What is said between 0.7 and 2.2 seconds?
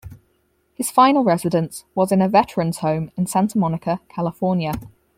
His final residence was